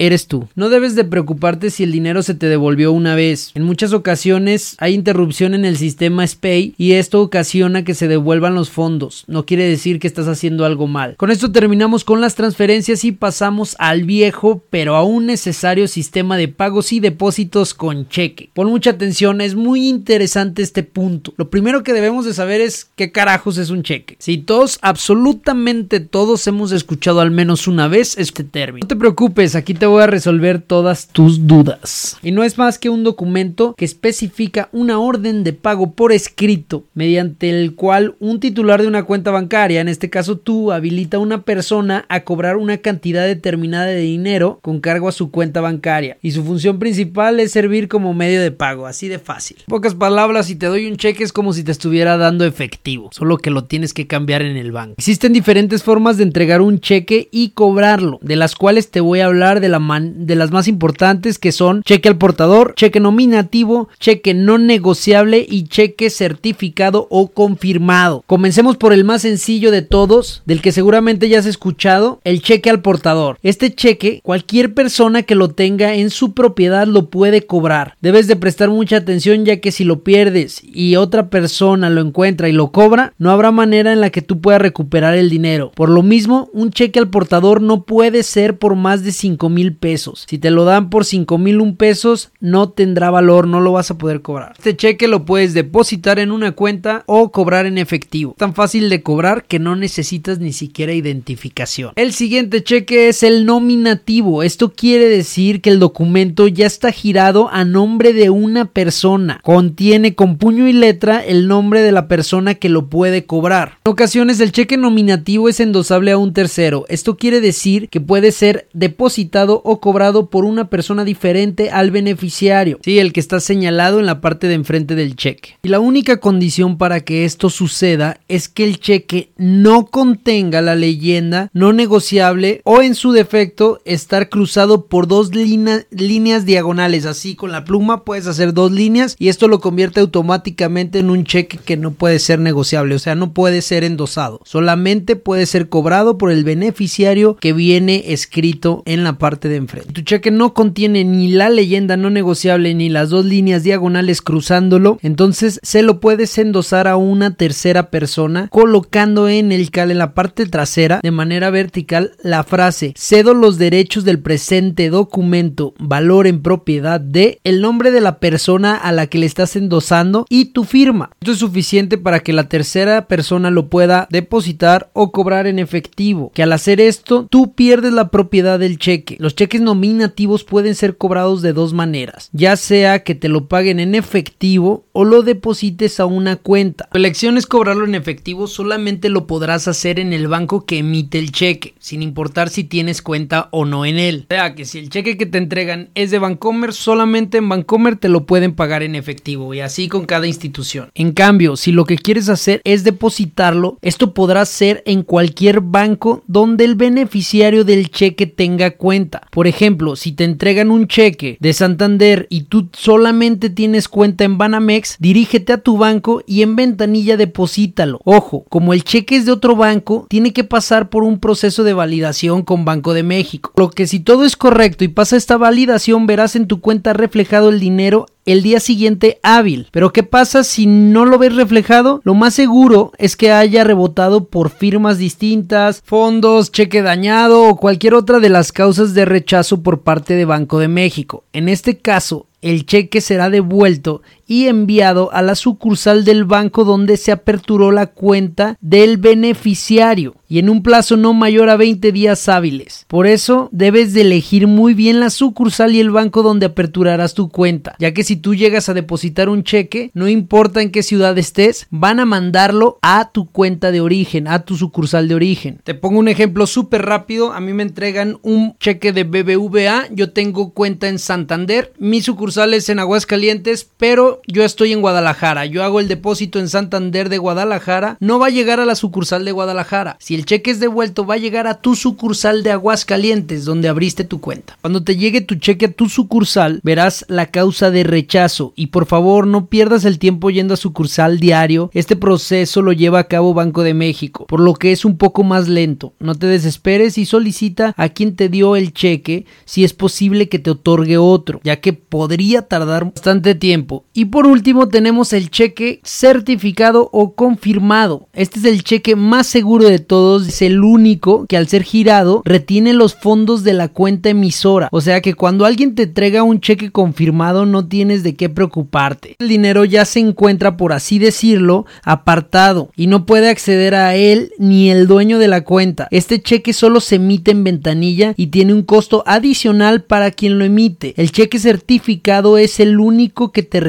eres 0.00 0.26
tú. 0.26 0.48
No 0.54 0.70
debes 0.70 0.94
de 0.94 1.04
preocuparte 1.04 1.68
si 1.68 1.84
el 1.84 1.92
dinero 1.92 2.22
se 2.22 2.34
te 2.34 2.46
devolvió 2.46 2.90
una 2.90 3.14
vez. 3.14 3.52
En 3.54 3.62
muchas 3.64 3.92
ocasiones 3.92 4.74
hay 4.78 4.94
interrupción 4.94 5.52
en 5.52 5.66
el 5.66 5.76
sistema 5.76 6.26
SPAY 6.26 6.74
y 6.78 6.92
esto 6.92 7.20
ocasiona 7.20 7.84
que 7.84 7.94
se 7.94 8.08
devuelvan 8.08 8.54
los 8.54 8.70
fondos. 8.70 9.24
No 9.28 9.44
quiere 9.44 9.64
decir 9.64 10.00
que 10.00 10.06
estás 10.06 10.26
haciendo 10.26 10.64
algo 10.64 10.86
mal. 10.86 11.16
Con 11.16 11.30
esto 11.30 11.52
terminamos 11.52 12.04
con 12.04 12.22
las 12.22 12.34
transferencias 12.34 13.04
y 13.04 13.12
pasamos 13.12 13.76
al 13.78 14.04
viejo 14.04 14.64
pero 14.70 14.96
aún 14.96 15.26
necesario 15.26 15.86
sistema 15.86 16.38
de 16.38 16.48
pagos 16.48 16.92
y 16.94 17.00
depósitos 17.00 17.74
con 17.74 18.08
cheque. 18.08 18.48
Pon 18.54 18.68
mucha 18.68 18.90
atención, 18.90 19.42
es 19.42 19.54
muy 19.54 19.86
interesante 19.86 20.62
este 20.62 20.82
punto. 20.82 21.34
Lo 21.36 21.50
primero 21.50 21.82
que 21.82 21.92
debemos 21.92 22.24
de 22.24 22.32
saber 22.32 22.62
es 22.62 22.88
qué 22.96 23.12
carajos 23.12 23.58
es 23.58 23.68
un 23.68 23.82
cheque. 23.82 24.16
Si 24.18 24.38
todos, 24.38 24.78
absolutamente 24.80 26.00
todos 26.00 26.46
hemos 26.46 26.72
escuchado 26.72 27.20
al 27.20 27.30
menos 27.30 27.68
una 27.68 27.86
vez 27.86 28.16
este 28.16 28.44
término. 28.44 28.84
No 28.84 28.88
te 28.88 28.96
preocupes, 28.96 29.54
aquí 29.54 29.74
te 29.74 29.89
voy 29.90 30.02
a 30.02 30.06
resolver 30.06 30.60
todas 30.60 31.08
tus 31.08 31.46
dudas. 31.46 32.16
Y 32.22 32.32
no 32.32 32.44
es 32.44 32.58
más 32.58 32.78
que 32.78 32.90
un 32.90 33.04
documento 33.04 33.74
que 33.76 33.84
especifica 33.84 34.68
una 34.72 34.98
orden 34.98 35.44
de 35.44 35.52
pago 35.52 35.92
por 35.92 36.12
escrito, 36.12 36.84
mediante 36.94 37.50
el 37.50 37.74
cual 37.74 38.14
un 38.20 38.40
titular 38.40 38.80
de 38.80 38.88
una 38.88 39.04
cuenta 39.04 39.30
bancaria, 39.30 39.80
en 39.80 39.88
este 39.88 40.10
caso 40.10 40.38
tú, 40.38 40.72
habilita 40.72 41.16
a 41.16 41.20
una 41.20 41.42
persona 41.42 42.06
a 42.08 42.20
cobrar 42.20 42.56
una 42.56 42.78
cantidad 42.78 43.26
determinada 43.26 43.86
de 43.86 44.00
dinero 44.00 44.58
con 44.62 44.80
cargo 44.80 45.08
a 45.08 45.12
su 45.12 45.30
cuenta 45.30 45.60
bancaria. 45.60 46.16
Y 46.22 46.30
su 46.30 46.44
función 46.44 46.78
principal 46.78 47.40
es 47.40 47.52
servir 47.52 47.88
como 47.88 48.14
medio 48.14 48.40
de 48.40 48.52
pago, 48.52 48.86
así 48.86 49.08
de 49.08 49.18
fácil. 49.18 49.58
En 49.60 49.66
pocas 49.66 49.94
palabras, 49.94 50.46
si 50.46 50.56
te 50.56 50.66
doy 50.66 50.86
un 50.86 50.96
cheque 50.96 51.24
es 51.24 51.32
como 51.32 51.52
si 51.52 51.64
te 51.64 51.72
estuviera 51.72 52.16
dando 52.16 52.44
efectivo, 52.44 53.10
solo 53.12 53.38
que 53.38 53.50
lo 53.50 53.64
tienes 53.64 53.92
que 53.92 54.06
cambiar 54.06 54.42
en 54.42 54.56
el 54.56 54.72
banco. 54.72 54.94
Existen 54.98 55.32
diferentes 55.32 55.82
formas 55.82 56.16
de 56.16 56.22
entregar 56.22 56.62
un 56.62 56.78
cheque 56.78 57.28
y 57.32 57.50
cobrarlo, 57.50 58.18
de 58.22 58.36
las 58.36 58.54
cuales 58.54 58.90
te 58.90 59.00
voy 59.00 59.20
a 59.20 59.26
hablar 59.26 59.60
de 59.60 59.68
la 59.68 59.79
de 59.80 60.34
las 60.34 60.50
más 60.50 60.68
importantes 60.68 61.38
que 61.38 61.52
son 61.52 61.82
cheque 61.82 62.08
al 62.08 62.18
portador, 62.18 62.74
cheque 62.76 63.00
nominativo, 63.00 63.88
cheque 63.98 64.34
no 64.34 64.58
negociable 64.58 65.46
y 65.48 65.64
cheque 65.64 66.10
certificado 66.10 67.06
o 67.10 67.28
confirmado. 67.28 68.24
Comencemos 68.26 68.76
por 68.76 68.92
el 68.92 69.04
más 69.04 69.22
sencillo 69.22 69.70
de 69.70 69.82
todos, 69.82 70.42
del 70.46 70.62
que 70.62 70.72
seguramente 70.72 71.28
ya 71.28 71.38
has 71.38 71.46
escuchado, 71.46 72.20
el 72.24 72.42
cheque 72.42 72.70
al 72.70 72.82
portador. 72.82 73.38
Este 73.42 73.74
cheque, 73.74 74.20
cualquier 74.22 74.74
persona 74.74 75.22
que 75.22 75.34
lo 75.34 75.48
tenga 75.48 75.94
en 75.94 76.10
su 76.10 76.32
propiedad 76.32 76.86
lo 76.86 77.10
puede 77.10 77.46
cobrar. 77.46 77.96
Debes 78.00 78.26
de 78.26 78.36
prestar 78.36 78.70
mucha 78.70 78.96
atención 78.96 79.44
ya 79.44 79.60
que 79.60 79.72
si 79.72 79.84
lo 79.84 80.02
pierdes 80.02 80.60
y 80.62 80.96
otra 80.96 81.28
persona 81.30 81.90
lo 81.90 82.00
encuentra 82.00 82.48
y 82.48 82.52
lo 82.52 82.72
cobra, 82.72 83.14
no 83.18 83.30
habrá 83.30 83.50
manera 83.50 83.92
en 83.92 84.00
la 84.00 84.10
que 84.10 84.22
tú 84.22 84.40
puedas 84.40 84.62
recuperar 84.62 85.14
el 85.14 85.30
dinero. 85.30 85.72
Por 85.74 85.88
lo 85.88 86.02
mismo, 86.02 86.48
un 86.52 86.70
cheque 86.70 86.98
al 86.98 87.10
portador 87.10 87.60
no 87.60 87.84
puede 87.84 88.22
ser 88.22 88.58
por 88.58 88.76
más 88.76 89.04
de 89.04 89.12
5 89.12 89.48
mil 89.48 89.59
pesos. 89.68 90.24
Si 90.28 90.38
te 90.38 90.50
lo 90.50 90.64
dan 90.64 90.90
por 90.90 91.04
5 91.04 91.38
mil 91.38 91.60
un 91.60 91.76
pesos, 91.76 92.30
no 92.40 92.70
tendrá 92.70 93.10
valor, 93.10 93.46
no 93.46 93.60
lo 93.60 93.72
vas 93.72 93.90
a 93.90 93.98
poder 93.98 94.22
cobrar. 94.22 94.54
Este 94.56 94.76
cheque 94.76 95.08
lo 95.08 95.24
puedes 95.24 95.54
depositar 95.54 96.18
en 96.18 96.32
una 96.32 96.52
cuenta 96.52 97.04
o 97.06 97.30
cobrar 97.30 97.66
en 97.66 97.78
efectivo. 97.78 98.34
Tan 98.38 98.54
fácil 98.54 98.88
de 98.88 99.02
cobrar 99.02 99.44
que 99.44 99.58
no 99.58 99.76
necesitas 99.76 100.38
ni 100.38 100.52
siquiera 100.52 100.92
identificación. 100.92 101.92
El 101.96 102.12
siguiente 102.12 102.62
cheque 102.62 103.08
es 103.08 103.22
el 103.22 103.46
nominativo. 103.46 104.42
Esto 104.42 104.72
quiere 104.72 105.08
decir 105.08 105.60
que 105.60 105.70
el 105.70 105.78
documento 105.78 106.48
ya 106.48 106.66
está 106.66 106.92
girado 106.92 107.48
a 107.50 107.64
nombre 107.64 108.12
de 108.12 108.30
una 108.30 108.66
persona. 108.66 109.40
Contiene 109.42 110.14
con 110.14 110.36
puño 110.36 110.68
y 110.68 110.72
letra 110.72 111.24
el 111.24 111.48
nombre 111.48 111.82
de 111.82 111.92
la 111.92 112.08
persona 112.08 112.54
que 112.54 112.68
lo 112.68 112.88
puede 112.88 113.26
cobrar. 113.26 113.78
En 113.84 113.92
ocasiones 113.92 114.40
el 114.40 114.52
cheque 114.52 114.76
nominativo 114.76 115.48
es 115.48 115.60
endosable 115.60 116.12
a 116.12 116.18
un 116.18 116.32
tercero. 116.32 116.84
Esto 116.88 117.16
quiere 117.16 117.40
decir 117.40 117.88
que 117.88 118.00
puede 118.00 118.32
ser 118.32 118.68
depositado 118.72 119.49
o 119.56 119.80
cobrado 119.80 120.30
por 120.30 120.44
una 120.44 120.68
persona 120.68 121.04
diferente 121.04 121.70
al 121.70 121.90
beneficiario. 121.90 122.78
Sí, 122.82 122.98
el 122.98 123.12
que 123.12 123.20
está 123.20 123.40
señalado 123.40 124.00
en 124.00 124.06
la 124.06 124.20
parte 124.20 124.48
de 124.48 124.54
enfrente 124.54 124.94
del 124.94 125.16
cheque. 125.16 125.56
Y 125.62 125.68
la 125.68 125.80
única 125.80 126.18
condición 126.18 126.78
para 126.78 127.00
que 127.00 127.24
esto 127.24 127.50
suceda 127.50 128.20
es 128.28 128.48
que 128.48 128.64
el 128.64 128.78
cheque 128.80 129.32
no 129.36 129.86
contenga 129.86 130.60
la 130.60 130.74
leyenda 130.74 131.50
no 131.52 131.72
negociable 131.72 132.60
o 132.64 132.82
en 132.82 132.94
su 132.94 133.12
defecto 133.12 133.80
estar 133.84 134.28
cruzado 134.28 134.86
por 134.86 135.06
dos 135.06 135.30
líneas 135.34 136.46
diagonales. 136.46 137.06
Así 137.06 137.34
con 137.34 137.52
la 137.52 137.64
pluma 137.64 138.04
puedes 138.04 138.26
hacer 138.26 138.54
dos 138.54 138.72
líneas 138.72 139.16
y 139.18 139.28
esto 139.28 139.48
lo 139.48 139.60
convierte 139.60 140.00
automáticamente 140.00 140.98
en 140.98 141.10
un 141.10 141.24
cheque 141.24 141.58
que 141.58 141.76
no 141.76 141.92
puede 141.92 142.18
ser 142.18 142.38
negociable, 142.38 142.94
o 142.94 142.98
sea, 142.98 143.14
no 143.14 143.32
puede 143.32 143.62
ser 143.62 143.84
endosado. 143.84 144.40
Solamente 144.44 145.16
puede 145.16 145.46
ser 145.46 145.68
cobrado 145.68 146.18
por 146.18 146.30
el 146.30 146.44
beneficiario 146.44 147.36
que 147.36 147.52
viene 147.52 148.04
escrito 148.08 148.82
en 148.86 149.04
la 149.04 149.18
parte 149.18 149.39
de 149.48 149.56
enfrente. 149.56 149.92
Tu 149.92 150.02
cheque 150.02 150.30
no 150.30 150.54
contiene 150.54 151.04
ni 151.04 151.28
la 151.28 151.48
leyenda 151.48 151.96
no 151.96 152.10
negociable 152.10 152.74
ni 152.74 152.88
las 152.88 153.10
dos 153.10 153.24
líneas 153.24 153.62
diagonales 153.62 154.22
cruzándolo, 154.22 154.98
entonces 155.02 155.60
se 155.62 155.82
lo 155.82 156.00
puedes 156.00 156.36
endosar 156.38 156.88
a 156.88 156.96
una 156.96 157.34
tercera 157.34 157.90
persona 157.90 158.48
colocando 158.48 159.28
en 159.28 159.52
el 159.52 159.70
cal 159.70 159.90
en 159.90 159.98
la 159.98 160.14
parte 160.14 160.46
trasera 160.46 161.00
de 161.02 161.10
manera 161.10 161.50
vertical 161.50 162.12
la 162.22 162.44
frase 162.44 162.92
cedo 162.96 163.34
los 163.34 163.58
derechos 163.58 164.04
del 164.04 164.20
presente 164.20 164.90
documento 164.90 165.74
valor 165.78 166.26
en 166.26 166.42
propiedad 166.42 167.00
de 167.00 167.40
el 167.44 167.60
nombre 167.60 167.90
de 167.90 168.00
la 168.00 168.18
persona 168.18 168.74
a 168.74 168.92
la 168.92 169.06
que 169.06 169.18
le 169.18 169.26
estás 169.26 169.56
endosando 169.56 170.26
y 170.28 170.46
tu 170.46 170.64
firma. 170.64 171.10
Esto 171.20 171.32
es 171.32 171.38
suficiente 171.38 171.98
para 171.98 172.20
que 172.20 172.32
la 172.32 172.48
tercera 172.48 173.06
persona 173.06 173.50
lo 173.50 173.68
pueda 173.68 174.06
depositar 174.10 174.90
o 174.92 175.12
cobrar 175.12 175.46
en 175.46 175.58
efectivo. 175.58 176.30
Que 176.34 176.42
al 176.42 176.52
hacer 176.52 176.80
esto 176.80 177.26
tú 177.30 177.54
pierdes 177.54 177.92
la 177.92 178.08
propiedad 178.08 178.58
del 178.58 178.78
cheque. 178.78 179.16
Cheques 179.34 179.60
nominativos 179.60 180.44
pueden 180.44 180.74
ser 180.74 180.96
cobrados 180.96 181.42
de 181.42 181.52
dos 181.52 181.72
maneras, 181.72 182.30
ya 182.32 182.56
sea 182.56 183.02
que 183.02 183.14
te 183.14 183.28
lo 183.28 183.46
paguen 183.48 183.80
en 183.80 183.94
efectivo 183.94 184.84
o 184.92 185.04
lo 185.04 185.22
deposites 185.22 186.00
a 186.00 186.06
una 186.06 186.36
cuenta. 186.36 186.88
Tu 186.92 186.98
elección 186.98 187.36
es 187.36 187.46
cobrarlo 187.46 187.84
en 187.84 187.94
efectivo, 187.94 188.46
solamente 188.46 189.08
lo 189.08 189.26
podrás 189.26 189.68
hacer 189.68 189.98
en 189.98 190.12
el 190.12 190.28
banco 190.28 190.64
que 190.64 190.78
emite 190.78 191.18
el 191.18 191.32
cheque, 191.32 191.74
sin 191.78 192.02
importar 192.02 192.48
si 192.48 192.64
tienes 192.64 193.02
cuenta 193.02 193.48
o 193.50 193.64
no 193.64 193.84
en 193.84 193.98
él. 193.98 194.26
O 194.30 194.34
sea 194.34 194.54
que 194.54 194.64
si 194.64 194.78
el 194.78 194.90
cheque 194.90 195.16
que 195.16 195.26
te 195.26 195.38
entregan 195.38 195.90
es 195.94 196.10
de 196.10 196.18
Bancomer, 196.18 196.72
solamente 196.72 197.38
en 197.38 197.48
Bancomer 197.48 197.96
te 197.96 198.08
lo 198.08 198.26
pueden 198.26 198.54
pagar 198.54 198.82
en 198.82 198.94
efectivo 198.94 199.54
y 199.54 199.60
así 199.60 199.88
con 199.88 200.06
cada 200.06 200.26
institución. 200.26 200.90
En 200.94 201.12
cambio, 201.12 201.56
si 201.56 201.72
lo 201.72 201.84
que 201.84 201.96
quieres 201.96 202.28
hacer 202.28 202.60
es 202.64 202.84
depositarlo, 202.84 203.78
esto 203.82 204.14
podrá 204.14 204.44
ser 204.44 204.82
en 204.86 205.02
cualquier 205.02 205.60
banco 205.60 206.22
donde 206.26 206.64
el 206.64 206.74
beneficiario 206.74 207.64
del 207.64 207.90
cheque 207.90 208.26
tenga 208.26 208.72
cuenta. 208.72 209.19
Por 209.30 209.46
ejemplo, 209.46 209.96
si 209.96 210.12
te 210.12 210.24
entregan 210.24 210.70
un 210.70 210.86
cheque 210.86 211.36
de 211.40 211.52
Santander 211.52 212.26
y 212.30 212.42
tú 212.42 212.68
solamente 212.72 213.50
tienes 213.50 213.88
cuenta 213.88 214.24
en 214.24 214.38
Banamex, 214.38 214.96
dirígete 214.98 215.52
a 215.52 215.58
tu 215.58 215.78
banco 215.78 216.22
y 216.26 216.42
en 216.42 216.56
ventanilla 216.56 217.16
deposítalo. 217.16 218.00
Ojo, 218.04 218.44
como 218.48 218.72
el 218.72 218.84
cheque 218.84 219.16
es 219.16 219.26
de 219.26 219.32
otro 219.32 219.56
banco, 219.56 220.06
tiene 220.08 220.32
que 220.32 220.44
pasar 220.44 220.88
por 220.88 221.04
un 221.04 221.20
proceso 221.20 221.64
de 221.64 221.72
validación 221.72 222.42
con 222.42 222.64
Banco 222.64 222.94
de 222.94 223.02
México. 223.02 223.52
Lo 223.56 223.70
que 223.70 223.86
si 223.86 224.00
todo 224.00 224.24
es 224.24 224.36
correcto 224.36 224.84
y 224.84 224.88
pasa 224.88 225.16
esta 225.16 225.36
validación, 225.36 226.06
verás 226.06 226.36
en 226.36 226.46
tu 226.46 226.60
cuenta 226.60 226.92
reflejado 226.92 227.50
el 227.50 227.60
dinero 227.60 228.06
el 228.32 228.42
día 228.42 228.60
siguiente 228.60 229.18
hábil. 229.22 229.68
Pero 229.70 229.92
¿qué 229.92 230.02
pasa 230.02 230.44
si 230.44 230.66
no 230.66 231.04
lo 231.04 231.18
ves 231.18 231.34
reflejado? 231.34 232.00
Lo 232.04 232.14
más 232.14 232.34
seguro 232.34 232.92
es 232.98 233.16
que 233.16 233.32
haya 233.32 233.64
rebotado 233.64 234.24
por 234.24 234.50
firmas 234.50 234.98
distintas, 234.98 235.82
fondos, 235.84 236.52
cheque 236.52 236.82
dañado 236.82 237.44
o 237.44 237.56
cualquier 237.56 237.94
otra 237.94 238.20
de 238.20 238.28
las 238.28 238.52
causas 238.52 238.94
de 238.94 239.04
rechazo 239.04 239.62
por 239.62 239.82
parte 239.82 240.14
de 240.14 240.24
Banco 240.24 240.58
de 240.58 240.68
México. 240.68 241.24
En 241.32 241.48
este 241.48 241.78
caso, 241.78 242.26
el 242.42 242.64
cheque 242.64 243.00
será 243.00 243.28
devuelto 243.30 244.02
y 244.30 244.46
enviado 244.46 245.12
a 245.12 245.22
la 245.22 245.34
sucursal 245.34 246.04
del 246.04 246.24
banco 246.24 246.64
donde 246.64 246.96
se 246.96 247.10
aperturó 247.10 247.72
la 247.72 247.88
cuenta 247.88 248.56
del 248.60 248.96
beneficiario 248.96 250.14
y 250.28 250.38
en 250.38 250.48
un 250.48 250.62
plazo 250.62 250.96
no 250.96 251.12
mayor 251.12 251.50
a 251.50 251.56
20 251.56 251.90
días 251.90 252.28
hábiles. 252.28 252.86
Por 252.86 253.08
eso 253.08 253.48
debes 253.50 253.92
de 253.92 254.02
elegir 254.02 254.46
muy 254.46 254.72
bien 254.72 255.00
la 255.00 255.10
sucursal 255.10 255.74
y 255.74 255.80
el 255.80 255.90
banco 255.90 256.22
donde 256.22 256.46
aperturarás 256.46 257.14
tu 257.14 257.28
cuenta, 257.28 257.74
ya 257.80 257.92
que 257.92 258.04
si 258.04 258.14
tú 258.14 258.36
llegas 258.36 258.68
a 258.68 258.74
depositar 258.74 259.28
un 259.28 259.42
cheque, 259.42 259.90
no 259.94 260.08
importa 260.08 260.62
en 260.62 260.70
qué 260.70 260.84
ciudad 260.84 261.18
estés, 261.18 261.66
van 261.70 261.98
a 261.98 262.04
mandarlo 262.04 262.78
a 262.82 263.10
tu 263.10 263.26
cuenta 263.26 263.72
de 263.72 263.80
origen, 263.80 264.28
a 264.28 264.44
tu 264.44 264.56
sucursal 264.56 265.08
de 265.08 265.16
origen. 265.16 265.60
Te 265.64 265.74
pongo 265.74 265.98
un 265.98 266.06
ejemplo 266.06 266.46
súper 266.46 266.82
rápido, 266.82 267.32
a 267.32 267.40
mí 267.40 267.52
me 267.52 267.64
entregan 267.64 268.18
un 268.22 268.54
cheque 268.60 268.92
de 268.92 269.02
BBVA, 269.02 269.88
yo 269.90 270.12
tengo 270.12 270.50
cuenta 270.54 270.88
en 270.88 271.00
Santander, 271.00 271.72
mi 271.80 272.00
sucursal 272.00 272.54
es 272.54 272.68
en 272.68 272.78
Aguascalientes, 272.78 273.68
pero 273.76 274.19
yo 274.26 274.44
estoy 274.44 274.72
en 274.72 274.80
Guadalajara, 274.80 275.46
yo 275.46 275.62
hago 275.62 275.80
el 275.80 275.88
depósito 275.88 276.38
en 276.38 276.48
Santander 276.48 277.08
de 277.08 277.18
Guadalajara, 277.18 277.96
no 278.00 278.18
va 278.18 278.26
a 278.26 278.30
llegar 278.30 278.60
a 278.60 278.64
la 278.64 278.74
sucursal 278.74 279.24
de 279.24 279.32
Guadalajara. 279.32 279.96
Si 280.00 280.14
el 280.14 280.24
cheque 280.24 280.50
es 280.50 280.60
devuelto, 280.60 281.06
va 281.06 281.14
a 281.14 281.18
llegar 281.18 281.46
a 281.46 281.60
tu 281.60 281.74
sucursal 281.74 282.42
de 282.42 282.52
Aguascalientes, 282.52 283.44
donde 283.44 283.68
abriste 283.68 284.04
tu 284.04 284.20
cuenta. 284.20 284.56
Cuando 284.60 284.82
te 284.82 284.96
llegue 284.96 285.20
tu 285.20 285.36
cheque 285.36 285.66
a 285.66 285.72
tu 285.72 285.88
sucursal, 285.88 286.60
verás 286.62 287.04
la 287.08 287.26
causa 287.26 287.70
de 287.70 287.84
rechazo 287.84 288.52
y 288.56 288.68
por 288.68 288.86
favor 288.86 289.26
no 289.26 289.46
pierdas 289.46 289.84
el 289.84 289.98
tiempo 289.98 290.30
yendo 290.30 290.54
a 290.54 290.56
sucursal 290.56 291.20
diario. 291.20 291.70
Este 291.72 291.96
proceso 291.96 292.62
lo 292.62 292.72
lleva 292.72 293.00
a 293.00 293.08
cabo 293.08 293.34
Banco 293.34 293.62
de 293.62 293.74
México, 293.74 294.26
por 294.26 294.40
lo 294.40 294.54
que 294.54 294.72
es 294.72 294.84
un 294.84 294.96
poco 294.96 295.22
más 295.22 295.48
lento. 295.48 295.92
No 295.98 296.14
te 296.14 296.26
desesperes 296.26 296.98
y 296.98 297.06
solicita 297.06 297.74
a 297.76 297.88
quien 297.88 298.16
te 298.16 298.28
dio 298.28 298.56
el 298.56 298.72
cheque 298.72 299.26
si 299.44 299.64
es 299.64 299.72
posible 299.72 300.28
que 300.28 300.38
te 300.38 300.50
otorgue 300.50 300.98
otro, 300.98 301.40
ya 301.44 301.60
que 301.60 301.72
podría 301.72 302.42
tardar 302.42 302.84
bastante 302.86 303.34
tiempo. 303.34 303.84
Por 304.06 304.26
último 304.26 304.68
tenemos 304.68 305.12
el 305.12 305.30
cheque 305.30 305.80
certificado 305.84 306.88
o 306.92 307.14
confirmado. 307.14 308.08
Este 308.12 308.38
es 308.38 308.44
el 308.44 308.62
cheque 308.62 308.96
más 308.96 309.26
seguro 309.26 309.64
de 309.64 309.78
todos, 309.78 310.28
es 310.28 310.42
el 310.42 310.62
único 310.62 311.26
que 311.26 311.36
al 311.36 311.48
ser 311.48 311.62
girado 311.62 312.22
retiene 312.24 312.72
los 312.72 312.94
fondos 312.94 313.44
de 313.44 313.54
la 313.54 313.68
cuenta 313.68 314.10
emisora. 314.10 314.68
O 314.72 314.80
sea 314.80 315.00
que 315.00 315.14
cuando 315.14 315.44
alguien 315.44 315.74
te 315.74 315.84
entrega 315.84 316.22
un 316.22 316.40
cheque 316.40 316.70
confirmado 316.70 317.46
no 317.46 317.66
tienes 317.66 318.02
de 318.02 318.14
qué 318.14 318.28
preocuparte. 318.28 319.16
El 319.18 319.28
dinero 319.28 319.64
ya 319.64 319.84
se 319.84 320.00
encuentra, 320.00 320.56
por 320.56 320.72
así 320.72 320.98
decirlo, 320.98 321.66
apartado 321.82 322.70
y 322.76 322.86
no 322.86 323.06
puede 323.06 323.28
acceder 323.28 323.74
a 323.74 323.94
él 323.96 324.32
ni 324.38 324.70
el 324.70 324.86
dueño 324.86 325.18
de 325.18 325.28
la 325.28 325.42
cuenta. 325.42 325.88
Este 325.90 326.20
cheque 326.22 326.52
solo 326.52 326.80
se 326.80 326.96
emite 326.96 327.30
en 327.30 327.44
ventanilla 327.44 328.14
y 328.16 328.28
tiene 328.28 328.54
un 328.54 328.62
costo 328.62 329.02
adicional 329.06 329.82
para 329.84 330.10
quien 330.10 330.38
lo 330.38 330.44
emite. 330.44 330.94
El 330.96 331.12
cheque 331.12 331.38
certificado 331.38 332.38
es 332.38 332.60
el 332.60 332.78
único 332.78 333.32
que 333.32 333.42
te 333.42 333.60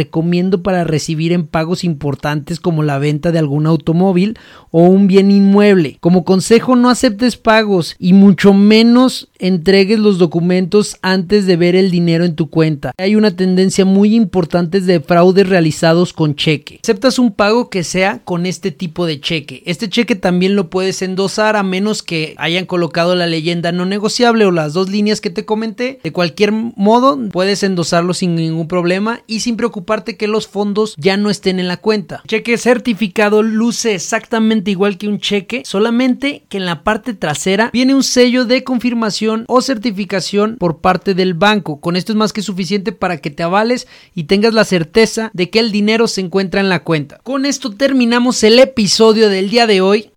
para 0.64 0.84
recibir 0.84 1.34
en 1.34 1.46
pagos 1.46 1.84
importantes 1.84 2.60
como 2.60 2.84
la 2.84 3.00
venta 3.00 3.32
de 3.32 3.40
algún 3.40 3.66
automóvil 3.66 4.38
o 4.72 4.84
un 4.84 5.08
bien 5.08 5.32
inmueble. 5.32 5.98
Como 6.00 6.24
consejo 6.24 6.76
no 6.76 6.90
aceptes 6.90 7.38
pagos 7.38 7.96
y 8.00 8.14
mucho 8.14 8.54
menos 8.54 9.30
entregues 9.40 10.00
los 10.00 10.18
documentos 10.18 10.98
antes 11.02 11.46
de 11.46 11.58
ver 11.58 11.76
el 11.76 11.92
dinero 11.92 12.24
en 12.24 12.36
tu 12.36 12.50
cuenta. 12.50 12.94
Hay 12.98 13.16
una 13.16 13.36
tendencia 13.36 13.86
muy 13.86 14.16
importante 14.16 14.80
de 14.80 15.00
fraudes 15.00 15.50
realizados 15.50 16.14
con 16.14 16.36
cheque. 16.36 16.80
Aceptas 16.84 17.20
un 17.20 17.32
pago 17.32 17.70
que 17.70 17.84
sea 17.84 18.20
con 18.24 18.46
este 18.46 18.72
tipo 18.72 19.06
de 19.06 19.20
cheque. 19.20 19.64
Este 19.66 19.90
cheque 19.90 20.16
también 20.16 20.56
lo 20.56 20.70
puedes 20.70 21.02
endosar 21.02 21.56
a 21.56 21.64
menos 21.64 22.04
que 22.04 22.36
hayan 22.38 22.66
colocado 22.66 23.16
la 23.16 23.28
leyenda 23.28 23.72
no 23.72 23.86
negociable 23.86 24.46
o 24.46 24.52
las 24.52 24.74
dos 24.74 24.90
líneas 24.90 25.20
que 25.20 25.30
te 25.30 25.46
comenté. 25.46 26.00
De 26.04 26.12
cualquier 26.12 26.52
modo, 26.52 27.20
puedes 27.32 27.64
endosarlo 27.64 28.14
sin 28.14 28.36
ningún 28.36 28.68
problema 28.68 29.22
y 29.28 29.42
sin 29.42 29.58
preocuparte 29.58 30.11
que 30.18 30.28
los 30.28 30.48
fondos 30.48 30.96
ya 30.98 31.18
no 31.18 31.30
estén 31.30 31.60
en 31.60 31.68
la 31.68 31.78
cuenta. 31.78 32.24
Cheque 32.28 32.58
certificado 32.58 33.44
luce 33.44 33.96
exactamente 33.96 34.72
igual 34.72 34.98
que 34.98 35.08
un 35.08 35.20
cheque, 35.20 35.64
solamente 35.66 36.44
que 36.50 36.58
en 36.58 36.66
la 36.66 36.84
parte 36.84 37.14
trasera 37.14 37.70
viene 37.74 37.96
un 37.96 38.04
sello 38.04 38.46
de 38.46 38.64
confirmación 38.64 39.46
o 39.48 39.62
certificación 39.62 40.58
por 40.58 40.80
parte 40.80 41.14
del 41.14 41.34
banco. 41.34 41.80
Con 41.80 41.96
esto 41.96 42.12
es 42.12 42.18
más 42.18 42.34
que 42.34 42.42
suficiente 42.42 42.92
para 42.92 43.18
que 43.18 43.30
te 43.30 43.44
avales 43.44 43.88
y 44.16 44.26
tengas 44.26 44.54
la 44.54 44.66
certeza 44.66 45.32
de 45.34 45.50
que 45.50 45.60
el 45.60 45.72
dinero 45.72 46.08
se 46.08 46.22
encuentra 46.22 46.62
en 46.62 46.70
la 46.70 46.84
cuenta. 46.84 47.20
Con 47.24 47.46
esto 47.46 47.72
terminamos 47.72 48.44
el 48.44 48.60
episodio 48.60 49.30
del 49.30 49.50
día 49.50 49.68
de 49.68 49.82
hoy. 49.82 50.12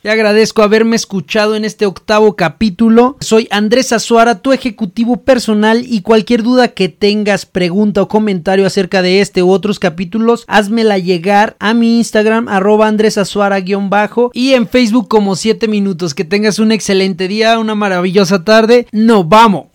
Te 0.00 0.10
agradezco 0.10 0.62
haberme 0.62 0.94
escuchado 0.94 1.56
en 1.56 1.64
este 1.64 1.84
octavo 1.84 2.36
capítulo. 2.36 3.16
Soy 3.18 3.48
Andrés 3.50 3.92
Azuara, 3.92 4.36
tu 4.38 4.52
ejecutivo 4.52 5.16
personal 5.16 5.84
y 5.84 6.02
cualquier 6.02 6.44
duda 6.44 6.68
que 6.68 6.88
tengas, 6.88 7.46
pregunta 7.46 8.02
o 8.02 8.06
comentario 8.06 8.64
acerca 8.64 9.02
de 9.02 9.20
este 9.20 9.42
u 9.42 9.50
otros 9.50 9.80
capítulos, 9.80 10.44
házmela 10.46 10.98
llegar 10.98 11.56
a 11.58 11.74
mi 11.74 11.98
Instagram 11.98 12.46
arroba 12.46 12.86
Andrés 12.86 13.18
Azuara-bajo 13.18 14.30
y 14.34 14.52
en 14.52 14.68
Facebook 14.68 15.08
como 15.08 15.34
7 15.34 15.66
minutos. 15.66 16.14
Que 16.14 16.24
tengas 16.24 16.60
un 16.60 16.70
excelente 16.70 17.26
día, 17.26 17.58
una 17.58 17.74
maravillosa 17.74 18.44
tarde. 18.44 18.86
¡No 18.92 19.24
vamos! 19.24 19.66